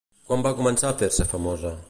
Quan 0.29 0.45
va 0.47 0.53
començar 0.61 0.89
a 0.93 0.97
fer-se 1.03 1.29
famosa? 1.37 1.77